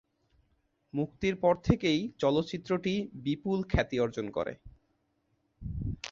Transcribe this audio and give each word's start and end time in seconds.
মুক্তির 0.93 1.35
পর 1.35 1.55
থেকেই 1.63 1.99
চলচ্চিত্রটি 2.17 2.93
বিপুল 3.23 3.59
খ্যাতি 3.69 3.97
অর্জন 3.99 4.25
করে। 4.29 4.53